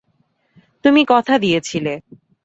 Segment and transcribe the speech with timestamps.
[0.85, 1.93] তুমি কথা দিয়েছিলে।